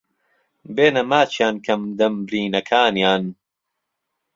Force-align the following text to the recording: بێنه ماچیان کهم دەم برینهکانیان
بێنه 0.75 1.01
ماچیان 1.11 1.55
کهم 1.65 1.81
دەم 1.99 2.13
برینهکانیان 2.27 3.23